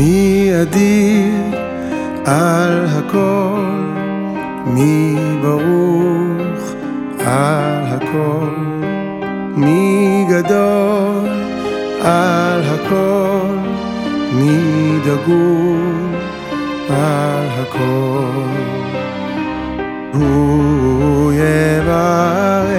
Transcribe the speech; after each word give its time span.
מי 0.00 0.50
אדיר 0.62 1.60
על 2.24 2.86
הכל, 2.88 3.64
מי 4.66 5.16
ברוך 5.42 6.74
על 7.18 7.84
הכל, 7.84 8.54
מי 9.56 10.26
גדול 10.28 11.28
על 12.02 12.62
הכל, 12.62 13.56
מי 14.32 14.98
דגול 15.04 16.14
על 16.90 17.46
הכל. 17.60 18.42
הוא 20.14 21.32
יברך, 21.32 22.70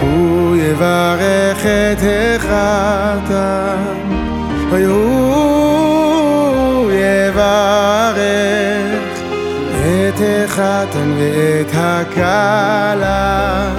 הוא 0.00 0.56
יברך 0.56 1.66
את 1.66 1.98
הוא 4.70 4.78
יברך 6.92 8.18
את 9.72 10.20
החתן 10.20 11.12
ואת 11.18 11.70
הכלה, 11.74 13.70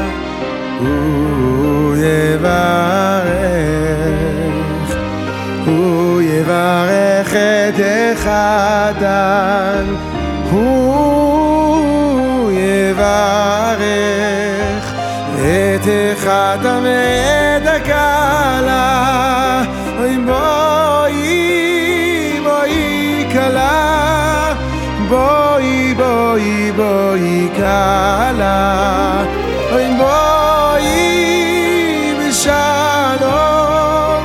הוא 0.79 1.95
יברך, 1.95 3.29
הוא 5.65 6.21
יברך 6.21 7.33
את 7.33 7.79
החתן, 8.19 9.85
הוא 10.51 12.51
יברך 12.51 13.79
את 15.37 15.87
החתן 15.87 16.83
ואת 16.83 17.48
בואי 27.08 27.08
בואי 27.08 27.48
כלה, 27.56 29.24
אוי 29.72 29.88
בואי 29.98 30.84
בשלום, 32.20 34.24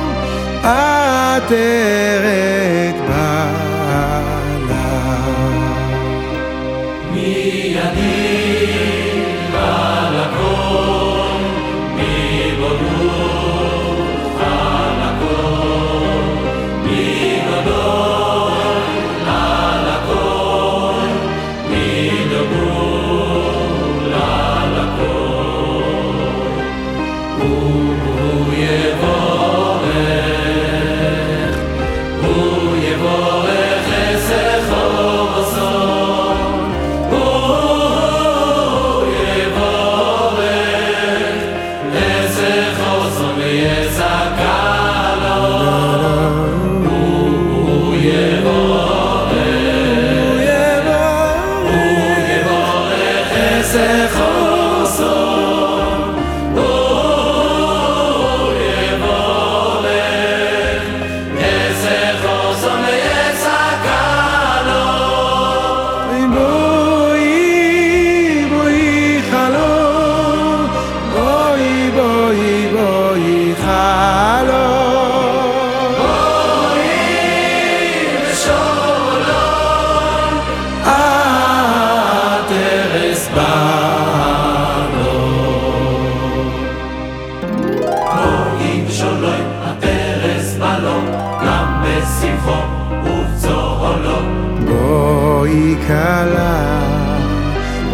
בואי 95.74 95.74
כלה, 95.86 96.80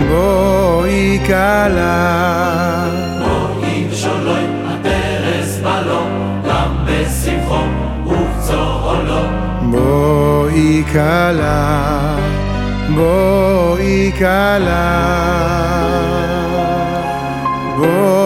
בואי 0.09 1.21
כלה. 1.27 2.89
בואי 3.19 3.87
ושלום 3.91 4.67
הטרס 4.67 5.61
בלום 5.63 6.43
גם 6.49 6.87
בשמחו 6.87 7.65
ובצהלו 8.07 9.23
בואי 9.63 10.85
כלה, 10.93 12.17
בואי 12.95 14.13
כלה. 14.19 15.17
בואי, 17.77 18.20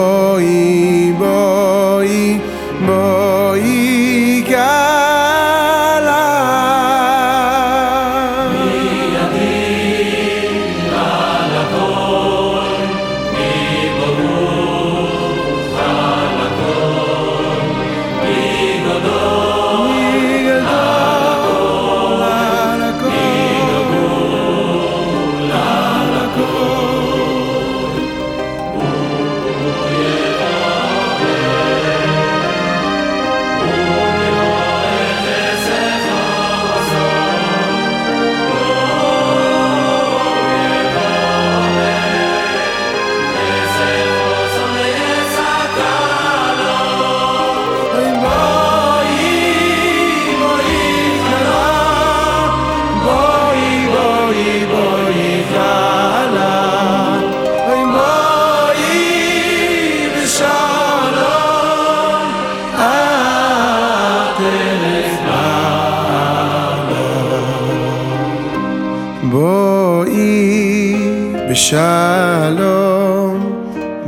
בשלום 71.56 73.38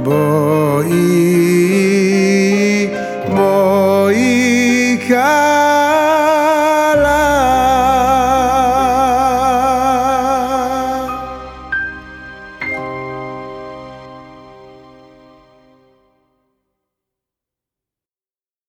בואי 0.03 1.78